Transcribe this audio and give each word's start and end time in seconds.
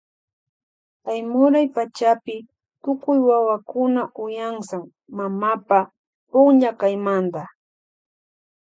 Aymuray 1.11 1.67
pachapi 1.75 2.35
tukuy 2.83 3.19
wawakuna 3.27 4.01
uyansan 4.23 4.83
mamapa 5.17 5.79
punlla 6.29 6.69
kaymanta. 6.79 7.41